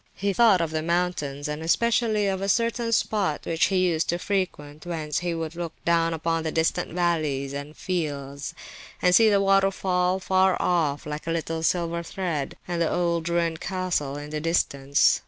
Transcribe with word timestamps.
He 0.15 0.33
thought 0.33 0.61
of 0.61 0.71
the 0.71 0.81
mountains—and 0.81 1.61
especially 1.61 2.25
of 2.25 2.41
a 2.41 2.49
certain 2.49 2.91
spot 2.91 3.45
which 3.45 3.65
he 3.65 3.87
used 3.87 4.09
to 4.09 4.17
frequent, 4.17 4.83
whence 4.83 5.19
he 5.19 5.35
would 5.35 5.55
look 5.55 5.73
down 5.85 6.11
upon 6.11 6.41
the 6.41 6.51
distant 6.51 6.91
valleys 6.91 7.53
and 7.53 7.77
fields, 7.77 8.55
and 8.99 9.13
see 9.13 9.29
the 9.29 9.39
waterfall, 9.39 10.19
far 10.19 10.59
off, 10.59 11.05
like 11.05 11.27
a 11.27 11.31
little 11.31 11.61
silver 11.61 12.01
thread, 12.01 12.57
and 12.67 12.81
the 12.81 12.91
old 12.91 13.29
ruined 13.29 13.59
castle 13.59 14.17
in 14.17 14.31
the 14.31 14.41
distance. 14.41 15.19